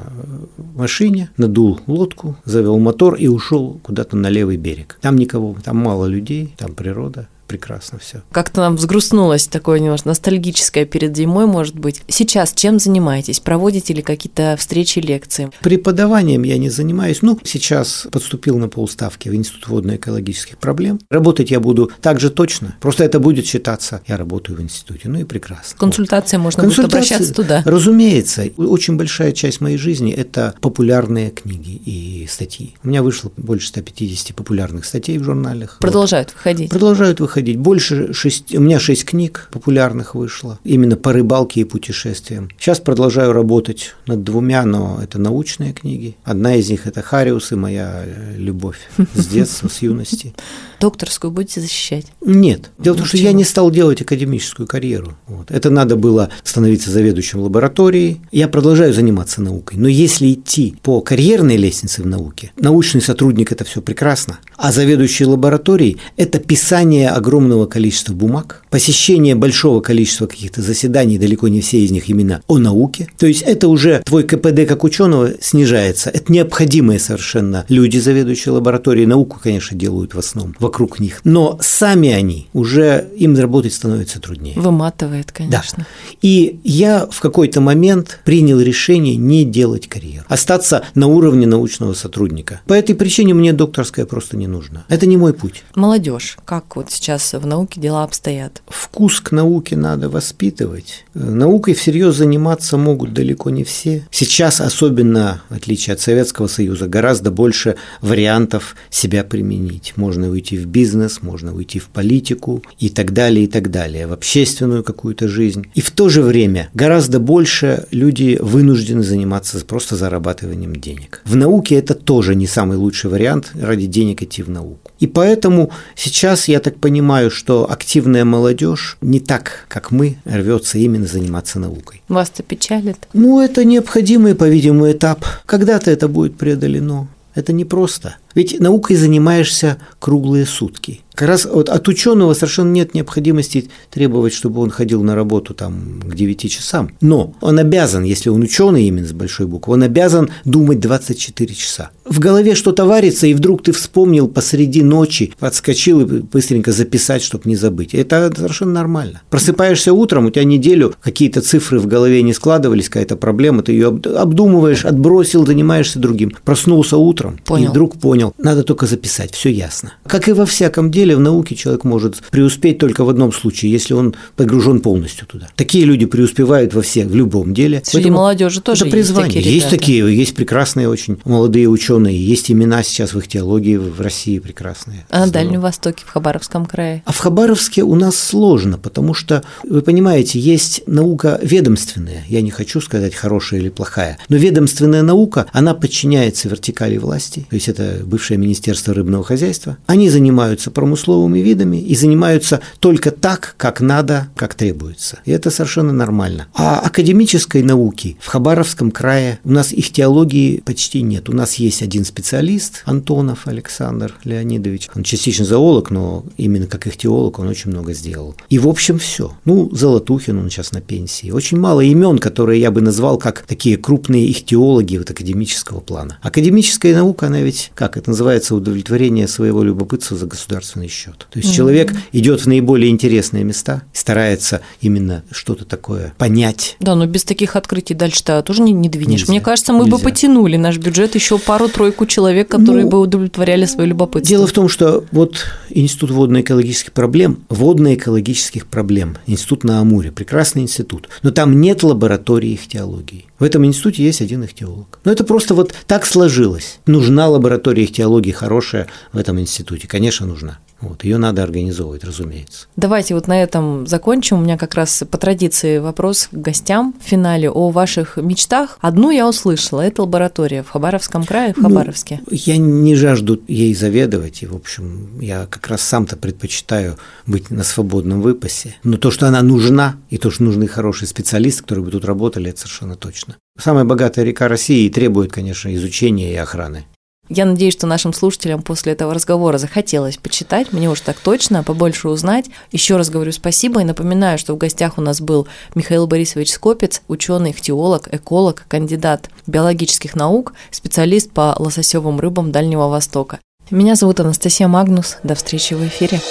машине, 0.75 1.29
надул 1.38 1.79
лодку, 1.88 2.38
завел 2.46 2.79
мотор 2.79 3.15
и 3.15 3.27
ушел 3.27 3.79
куда-то 3.84 4.15
на 4.15 4.29
левый 4.29 4.57
берег. 4.57 4.98
Там 5.01 5.17
никого, 5.17 5.57
там 5.63 5.77
мало 5.77 6.05
людей, 6.05 6.53
там 6.57 6.74
природа 6.74 7.27
прекрасно 7.48 8.00
все. 8.00 8.22
Как-то 8.32 8.62
нам 8.62 8.75
взгрустнулось 8.75 9.48
такое 9.48 9.80
немножко 9.80 10.10
ностальгическое 10.10 10.86
перед 10.86 11.16
зимой, 11.16 11.46
может 11.46 11.80
быть. 11.80 12.01
Сейчас 12.08 12.54
чем 12.54 12.80
занимаетесь? 12.80 13.39
Проводите 13.39 13.94
ли 13.94 14.01
какие-то 14.01 14.56
встречи, 14.60 15.00
лекции? 15.00 15.50
Преподаванием 15.62 16.44
я 16.44 16.58
не 16.58 16.70
занимаюсь. 16.70 17.22
Ну, 17.22 17.39
сейчас 17.44 18.08
подступил 18.12 18.58
на 18.58 18.70
полставки 18.70 19.30
в 19.30 19.36
Институт 19.36 19.68
водно-экологических 19.68 20.58
проблем. 20.58 21.00
Работать 21.10 21.51
я 21.51 21.60
буду 21.60 21.92
так 22.01 22.20
же 22.20 22.30
точно. 22.30 22.75
Просто 22.82 23.04
это 23.04 23.20
будет 23.20 23.46
считаться. 23.46 24.01
Я 24.08 24.18
работаю 24.18 24.58
в 24.58 24.62
институте. 24.62 25.10
Ну 25.10 25.20
и 25.20 25.24
прекрасно. 25.24 25.77
Консультация 25.77 26.39
можно 26.39 26.63
будет 26.63 26.75
Консультации, 26.75 27.13
обращаться 27.13 27.34
туда. 27.34 27.63
Разумеется. 27.66 28.44
Очень 28.58 28.98
большая 28.98 29.32
часть 29.32 29.62
моей 29.62 29.77
жизни– 29.77 30.12
это 30.13 30.56
популярные 30.62 31.30
книги 31.30 31.82
и 31.86 32.27
статьи. 32.30 32.75
У 32.84 32.88
меня 32.88 33.04
вышло 33.04 33.32
больше 33.38 33.68
150 33.70 34.36
популярных 34.36 34.86
статей 34.86 35.18
в 35.18 35.24
журналах. 35.24 35.77
Продолжают 35.80 36.34
выходить. 36.34 36.70
Продолжают 36.70 37.20
выходить. 37.20 37.37
Больше 37.41 38.13
шести, 38.13 38.58
у 38.58 38.62
меня 38.62 38.79
шесть 38.79 39.06
книг 39.06 39.50
популярных 39.51 40.15
вышло, 40.15 40.60
именно 40.63 40.96
по 40.96 41.13
рыбалке 41.13 41.62
и 41.62 41.63
путешествиям. 41.63 42.50
Сейчас 42.60 42.79
продолжаю 42.79 43.34
работать 43.34 43.96
над 44.06 44.24
двумя, 44.24 44.63
но 44.65 45.00
это 45.01 45.20
научные 45.20 45.74
книги. 45.74 46.15
Одна 46.24 46.56
из 46.56 46.70
них– 46.70 46.86
это 46.88 47.01
Хариус 47.01 47.51
и 47.51 47.56
моя 47.56 48.03
э, 48.06 48.36
любовь 48.38 48.79
с 49.13 49.27
детства, 49.27 49.67
с 49.67 49.82
юности. 49.82 50.34
Докторскую 50.79 51.31
будете 51.31 51.62
защищать? 51.62 52.07
Нет. 52.24 52.72
Дело 52.77 52.93
в 52.96 52.98
том, 52.98 53.05
что 53.07 53.17
я 53.17 53.31
не 53.31 53.43
стал 53.43 53.72
делать 53.72 54.01
академическую 54.01 54.67
карьеру. 54.67 55.15
Вот. 55.27 55.50
Это 55.50 55.69
надо 55.69 55.96
было 55.96 56.29
становиться 56.43 56.91
заведующим 56.91 57.39
лабораторией. 57.39 58.22
Я 58.31 58.48
продолжаю 58.48 58.93
заниматься 58.93 59.41
наукой. 59.41 59.77
Но 59.77 59.88
если 59.88 60.34
идти 60.34 60.75
по 60.84 61.01
карьерной 61.01 61.57
лестнице 61.57 62.03
в 62.03 62.05
науке, 62.07 62.51
научный 62.57 63.01
сотрудник– 63.01 63.51
это 63.53 63.63
все 63.63 63.81
прекрасно, 63.81 64.39
а 64.55 64.72
заведующий 64.72 65.25
лабораторией– 65.25 65.98
это 66.17 66.39
писание 66.39 67.10
огромного 67.10 67.65
количества 67.65 68.13
бумаг, 68.13 68.63
посещение 68.69 69.36
большого 69.36 69.81
количества 69.81 70.27
каких-то 70.27 70.62
заседаний, 70.62 71.17
далеко 71.17 71.48
не 71.48 71.62
все 71.62 71.79
из 71.79 71.91
них 71.91 72.10
именно 72.10 72.41
о 72.48 72.57
науке. 72.57 73.07
То 73.17 73.25
есть 73.25 73.41
это 73.41 73.67
уже 73.67 74.01
твой 74.05 74.24
КПД 74.24 74.67
как 74.67 74.84
ученого 74.84 75.31
снижается. 75.41 76.10
Это 76.10 76.31
необходимые 76.31 77.00
совершенно 77.00 77.65
люди, 77.69 77.98
заведующие 77.98 78.53
лабораторией. 78.53 79.07
Науку, 79.07 79.39
конечно, 79.41 79.77
делают 79.77 80.13
в 80.13 80.19
основном 80.19 80.55
вокруг 80.67 81.00
них. 81.00 81.21
Но 81.24 81.57
сами 81.62 82.09
они 82.09 82.47
уже, 82.53 83.07
им 83.15 83.38
работать 83.38 83.74
становится 83.74 84.19
труднее. 84.19 84.59
Выматывает, 84.59 85.27
Да. 85.27 85.33
конечно. 85.33 85.86
И 86.21 86.59
я 86.63 87.07
в 87.09 87.21
какой-то 87.21 87.62
момент 87.62 88.19
принял 88.25 88.59
решение 88.59 89.15
не 89.15 89.45
делать 89.45 89.88
карьеру, 89.88 90.25
остаться 90.27 90.83
на 90.93 91.07
уровне 91.07 91.47
научного 91.47 91.93
сотрудника. 91.93 92.59
По 92.67 92.74
этой 92.74 92.95
причине 92.95 93.33
мне 93.33 93.53
докторская 93.53 94.05
просто 94.05 94.36
не 94.36 94.47
нужна. 94.47 94.83
Это 94.89 95.05
не 95.05 95.15
мой 95.15 95.33
путь. 95.33 95.63
Молодежь, 95.75 96.38
как 96.43 96.75
вот 96.75 96.91
сейчас 96.91 97.33
в 97.33 97.45
науке 97.45 97.79
дела 97.79 98.03
обстоят? 98.03 98.62
Вкус 98.67 99.21
к 99.21 99.31
науке 99.31 99.77
надо 99.77 100.09
воспитывать. 100.09 101.05
Наукой 101.13 101.75
всерьез 101.75 102.15
заниматься 102.15 102.77
могут 102.77 103.13
далеко 103.13 103.50
не 103.50 103.63
все. 103.63 104.05
Сейчас, 104.12 104.59
особенно 104.59 105.41
в 105.50 105.55
отличие 105.55 105.93
от 105.93 106.01
Советского 106.01 106.47
Союза, 106.47 106.88
гораздо 106.88 107.31
больше 107.31 107.75
вариантов 108.01 108.75
себя 108.89 109.24
применить. 109.24 109.93
Можно 109.95 110.29
уйти 110.29 110.56
уйти 110.57 110.65
в 110.65 110.67
бизнес, 110.67 111.21
можно 111.21 111.53
уйти 111.53 111.79
в 111.79 111.87
политику 111.87 112.63
и 112.79 112.89
так 112.89 113.13
далее, 113.13 113.45
и 113.45 113.47
так 113.47 113.69
далее, 113.69 114.07
в 114.07 114.13
общественную 114.13 114.83
какую-то 114.83 115.27
жизнь. 115.27 115.65
И 115.75 115.81
в 115.81 115.91
то 115.91 116.09
же 116.09 116.21
время 116.21 116.69
гораздо 116.73 117.19
больше 117.19 117.85
люди 117.91 118.37
вынуждены 118.41 119.03
заниматься 119.03 119.63
просто 119.65 119.95
зарабатыванием 119.95 120.75
денег. 120.75 121.21
В 121.25 121.35
науке 121.35 121.75
это 121.75 121.93
тоже 121.93 122.35
не 122.35 122.47
самый 122.47 122.77
лучший 122.77 123.09
вариант 123.09 123.51
ради 123.59 123.85
денег 123.85 124.23
идти 124.23 124.43
в 124.43 124.49
науку. 124.49 124.91
И 124.99 125.07
поэтому 125.07 125.69
сейчас 125.95 126.47
я 126.47 126.59
так 126.59 126.77
понимаю, 126.77 127.29
что 127.29 127.69
активная 127.69 128.25
молодежь 128.25 128.97
не 129.01 129.19
так, 129.19 129.65
как 129.67 129.91
мы, 129.91 130.17
рвется 130.25 130.77
именно 130.77 131.05
заниматься 131.05 131.59
наукой. 131.59 132.01
Вас 132.07 132.31
это 132.33 132.43
печалит? 132.43 132.97
Ну, 133.13 133.41
это 133.41 133.63
необходимый, 133.63 134.35
по-видимому, 134.35 134.91
этап. 134.91 135.25
Когда-то 135.45 135.91
это 135.91 136.07
будет 136.07 136.37
преодолено. 136.37 137.07
Это 137.35 137.53
непросто. 137.53 138.15
Ведь 138.38 138.60
наукой 138.60 138.96
занимаешься 138.96 139.79
круглые 139.98 140.46
сутки. 140.46 141.01
Как 141.17 141.29
раз 141.29 141.47
вот 141.51 141.67
от 141.69 141.88
ученого 141.88 142.36
совершенно 142.36 142.71
нет 142.71 142.93
необходимости 142.93 143.71
требовать, 143.89 144.33
чтобы 144.33 144.62
он 144.62 144.69
ходил 144.69 145.01
на 145.01 145.15
работу 145.15 145.55
там 145.55 146.00
к 146.05 146.13
9 146.13 146.51
часам. 146.51 146.91
Но 147.01 147.33
он 147.41 147.57
обязан, 147.57 148.03
если 148.03 148.29
он 148.29 148.43
ученый 148.43 148.83
именно 148.83 149.07
с 149.07 149.13
большой 149.13 149.47
буквы, 149.47 149.74
он 149.74 149.81
обязан 149.81 150.29
думать 150.45 150.79
24 150.79 151.55
часа. 151.55 151.89
В 152.05 152.19
голове 152.19 152.53
что-то 152.53 152.86
варится, 152.86 153.25
и 153.25 153.33
вдруг 153.33 153.63
ты 153.63 153.71
вспомнил 153.71 154.27
посреди 154.27 154.83
ночи, 154.83 155.33
подскочил 155.39 156.01
и 156.01 156.05
быстренько 156.05 156.71
записать, 156.71 157.24
чтобы 157.24 157.50
не 157.50 157.55
забыть. 157.55 157.95
Это 157.95 158.31
совершенно 158.36 158.74
нормально. 158.74 159.24
Просыпаешься 159.31 159.93
утром, 159.93 160.27
у 160.27 160.29
тебя 160.29 160.43
неделю 160.43 160.93
какие-то 161.01 161.41
цифры 161.41 161.79
в 161.79 161.88
голове 161.88 162.21
не 162.21 162.33
складывались, 162.33 162.89
какая-то 162.89 163.17
проблема, 163.17 163.63
ты 163.63 163.71
ее 163.71 163.88
обдумываешь, 163.88 164.86
отбросил, 164.86 165.47
занимаешься 165.47 165.97
другим. 165.97 166.31
Проснулся 166.45 166.97
утром 166.97 167.39
понял. 167.43 167.65
и 167.65 167.69
вдруг 167.69 168.00
понял, 168.00 168.36
надо 168.38 168.63
только 168.63 168.86
записать, 168.86 169.33
все 169.33 169.50
ясно. 169.50 169.93
Как 170.05 170.29
и 170.29 170.33
во 170.33 170.45
всяком 170.45 170.91
деле, 170.91 171.06
в 171.13 171.19
науке 171.19 171.55
человек 171.55 171.83
может 171.83 172.17
преуспеть 172.31 172.77
только 172.77 173.03
в 173.03 173.09
одном 173.09 173.31
случае, 173.33 173.71
если 173.71 173.93
он 173.93 174.15
погружен 174.35 174.81
полностью 174.81 175.27
туда. 175.27 175.47
Такие 175.55 175.85
люди 175.85 176.05
преуспевают 176.05 176.73
во 176.73 176.81
всех, 176.81 177.07
в 177.07 177.15
любом 177.15 177.53
деле. 177.53 177.81
Среди 177.83 178.03
Поэтому 178.03 178.17
молодежи 178.17 178.61
тоже 178.61 178.85
это 178.85 178.91
призвание. 178.91 179.41
есть 179.41 179.43
такие 179.43 179.55
Есть 179.55 179.69
такие, 179.69 180.17
есть 180.17 180.35
прекрасные 180.35 180.89
очень 180.89 181.17
молодые 181.25 181.67
ученые, 181.67 182.17
есть 182.17 182.51
имена 182.51 182.83
сейчас 182.83 183.13
в 183.13 183.19
их 183.19 183.27
теологии 183.27 183.77
в 183.77 184.01
России 184.01 184.39
прекрасные. 184.39 185.05
А 185.09 185.25
на 185.25 185.31
Дальнем 185.31 185.61
Востоке, 185.61 186.03
в 186.05 186.09
Хабаровском 186.09 186.65
крае? 186.65 187.03
А 187.05 187.11
в 187.11 187.17
Хабаровске 187.17 187.83
у 187.83 187.95
нас 187.95 188.17
сложно, 188.17 188.77
потому 188.77 189.13
что, 189.13 189.43
вы 189.63 189.81
понимаете, 189.81 190.39
есть 190.39 190.83
наука 190.87 191.39
ведомственная, 191.41 192.25
я 192.27 192.41
не 192.41 192.51
хочу 192.51 192.81
сказать 192.81 193.15
хорошая 193.15 193.59
или 193.59 193.69
плохая, 193.69 194.17
но 194.29 194.37
ведомственная 194.37 195.03
наука, 195.03 195.45
она 195.53 195.73
подчиняется 195.73 196.49
вертикали 196.49 196.97
власти, 196.97 197.45
то 197.49 197.55
есть 197.55 197.67
это 197.67 198.01
бывшее 198.03 198.37
Министерство 198.37 198.93
рыбного 198.93 199.23
хозяйства. 199.23 199.77
Они 199.85 200.09
занимаются 200.09 200.71
промысловыми 200.98 201.39
видами 201.39 201.77
и 201.77 201.96
занимаются 201.96 202.62
только 202.80 203.12
так, 203.12 203.56
как 203.58 203.82
надо, 203.82 204.30
как 204.36 204.56
требуется. 204.56 205.20
И 205.25 205.32
это 205.32 205.51
совершенно 205.51 205.94
нормально. 205.94 206.48
А 206.54 206.80
академической 206.80 207.62
науки 207.62 208.18
в 208.20 208.27
Хабаровском 208.27 208.92
крае 208.92 209.39
у 209.44 209.51
нас 209.51 209.72
их 209.72 209.92
теологии 209.92 210.62
почти 210.66 211.01
нет. 211.01 211.30
У 211.30 211.34
нас 211.34 211.56
есть 211.56 211.82
один 211.82 212.06
специалист, 212.06 212.82
Антонов 212.86 213.48
Александр 213.48 214.16
Леонидович. 214.24 214.89
Он 214.96 215.04
частично 215.04 215.46
зоолог, 215.46 215.92
но 215.92 216.25
именно 216.38 216.68
как 216.68 216.88
их 216.88 216.98
теолог 216.98 217.39
он 217.39 217.48
очень 217.48 217.72
много 217.72 217.94
сделал. 217.94 218.36
И 218.50 218.60
в 218.60 218.68
общем 218.68 218.98
все. 218.98 219.34
Ну, 219.46 219.70
Золотухин, 219.72 220.39
он 220.39 220.50
сейчас 220.50 220.72
на 220.72 220.82
пенсии. 220.82 221.32
Очень 221.32 221.60
мало 221.60 221.82
имен, 221.82 222.18
которые 222.18 222.60
я 222.62 222.72
бы 222.72 222.82
назвал 222.82 223.18
как 223.18 223.44
такие 223.48 223.77
крупные 223.77 224.25
их 224.25 224.46
теологи 224.46 224.98
вот 224.98 225.10
академического 225.10 225.80
плана. 225.80 226.18
Академическая 226.22 226.96
наука, 226.96 227.27
она 227.27 227.42
ведь, 227.42 227.72
как 227.75 227.98
это 227.98 228.10
называется, 228.10 228.56
удовлетворение 228.56 229.27
своего 229.27 229.63
любопытства 229.63 230.18
за 230.18 230.25
государственный 230.25 230.87
счет. 230.88 231.27
То 231.32 231.39
есть 231.39 231.51
mm-hmm. 231.51 231.56
человек 231.56 231.94
идет 232.12 232.41
в 232.41 232.48
наиболее 232.48 232.89
интересные 232.89 233.44
места, 233.44 233.84
старается 233.94 234.62
именно 234.82 235.24
что-то 235.32 235.65
такое 235.65 236.13
понять. 236.17 236.75
Да, 236.79 236.96
но 236.96 237.06
без 237.06 237.24
таких 237.24 237.56
открытий 237.56 237.94
дальше-то 237.94 238.41
тоже 238.44 238.62
не, 238.62 238.72
не 238.72 238.89
двинешь. 238.89 239.22
Нельзя, 239.22 239.32
Мне 239.32 239.41
кажется, 239.41 239.74
мы 239.74 239.86
нельзя. 239.86 239.98
бы 239.98 240.03
потянули 240.03 240.58
наш 240.58 240.77
бюджет 240.77 241.15
еще 241.15 241.38
пару-тройку 241.38 242.06
человек, 242.06 242.48
которые 242.48 242.86
ну, 242.86 242.91
бы 242.91 243.00
удовлетворяли 243.00 243.65
свое 243.65 243.89
любопытство. 243.89 244.29
Дело 244.29 244.48
в 244.48 244.51
том, 244.51 244.70
что 244.70 245.06
вот 245.12 245.46
Институт 245.70 246.12
водно-экологических 246.12 246.91
проблем, 246.91 247.44
водно-экологических 247.50 248.67
проблем, 248.67 249.17
институт 249.27 249.63
на 249.63 249.79
Амуре, 249.79 250.12
прекрасный 250.12 250.63
институт, 250.63 251.10
но 251.24 251.32
там 251.32 251.60
нет 251.62 251.84
лаборатории 251.84 252.56
ихтиологии. 252.56 253.25
В 253.38 253.44
этом 253.44 253.65
институте 253.65 254.03
есть 254.03 254.22
один 254.22 254.44
ихтиолог. 254.44 255.00
Но 255.03 255.12
это 255.12 255.24
просто 255.24 255.53
вот 255.53 255.74
так 255.86 256.06
сложилось. 256.06 256.79
Нужна 256.88 257.27
лаборатория 257.27 257.84
ихтиологии 257.84 258.32
хорошая 258.32 258.88
в 259.13 259.17
этом 259.17 259.39
институте. 259.39 259.88
Конечно, 259.88 260.25
нужна. 260.25 260.60
Вот, 260.79 261.03
ее 261.03 261.17
надо 261.17 261.43
организовывать, 261.43 262.03
разумеется. 262.03 262.67
Давайте 262.75 263.15
вот 263.15 263.27
на 263.27 263.41
этом 263.41 263.88
закончим. 263.88 264.38
У 264.38 264.41
меня 264.41 264.57
как 264.57 264.75
раз 264.75 265.03
по 265.10 265.17
традиции 265.17 265.79
вопрос 265.79 266.29
к 266.31 266.36
гостям 266.36 266.93
в 267.00 267.03
финале 267.03 267.50
о 267.50 267.69
ваших 267.69 268.17
мечтах. 268.17 268.77
Одну 268.81 269.10
я 269.10 269.27
услышала, 269.27 269.81
это 269.81 270.03
лаборатория 270.03 270.62
в 270.62 270.69
Хабаровском 270.69 271.24
крае, 271.24 271.53
в 271.53 271.57
ну, 271.57 271.69
Хабаровске. 271.69 272.22
Ну, 272.25 272.38
я 272.38 272.57
не 272.57 272.96
жажду 272.96 273.41
ей 273.48 273.74
заведовать, 273.74 274.43
и, 274.43 274.48
в 274.48 274.55
общем, 274.55 275.19
я 275.19 275.48
как 275.48 275.67
раз 275.67 275.81
сам-то 275.81 276.15
предпочитаю 276.15 276.98
быть 277.25 277.50
на 277.50 277.63
свободном 277.63 278.22
выпасе. 278.22 278.75
Но 278.84 278.98
то, 278.98 279.10
что 279.10 279.27
она 279.27 279.42
нужна, 279.42 279.96
и 280.09 280.18
то, 280.18 280.29
что 280.29 280.44
нужны 280.44 280.68
хорошие 280.68 281.07
специалисты, 281.07 281.63
которые 281.63 281.85
бы 281.85 281.92
тут 281.92 282.05
работали, 282.05 282.50
это 282.51 282.61
совершенно 282.61 282.96
точно. 282.96 283.37
Самая 283.59 283.85
богатая 283.85 284.24
река 284.24 284.48
России 284.48 284.87
требует, 284.90 285.31
конечно, 285.31 285.74
изучения 285.74 286.31
и 286.33 286.35
охраны. 286.35 286.85
Я 287.29 287.46
надеюсь, 287.46 287.74
что 287.74 287.87
нашим 287.87 288.13
слушателям 288.13 288.61
после 288.61 288.94
этого 288.94 289.13
разговора 289.13 289.57
захотелось 289.57 290.18
почитать, 290.18 290.72
мне 290.72 290.90
уж 290.90 291.01
так 291.01 291.18
точно, 291.18 291.63
побольше 291.63 292.07
узнать. 292.07 292.46
Еще 292.72 292.96
раз 292.96 293.09
говорю 293.09 293.31
спасибо 293.31 293.81
и 293.81 293.85
напоминаю, 293.85 294.37
что 294.37 294.53
в 294.53 294.57
гостях 294.57 294.98
у 294.98 295.01
нас 295.01 295.20
был 295.20 295.48
Михаил 295.75 296.07
Борисович 296.07 296.51
Скопец, 296.51 297.01
ученый, 297.07 297.51
ихтиолог, 297.51 298.07
эколог, 298.13 298.66
кандидат 298.70 299.29
биологических 299.46 300.16
наук, 300.16 300.53
специалист 300.72 301.31
по 301.31 301.55
лососевым 301.59 302.20
рыбам 302.20 302.51
Дальнего 302.51 302.87
Востока. 302.87 303.40
Меня 303.70 303.96
зовут 303.96 304.22
Анастасия 304.22 304.70
Магнус. 304.70 305.18
До 305.24 305.35
встречи 305.35 305.74
в 305.74 305.85
эфире. 305.85 306.22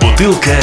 Бутылка 0.00 0.56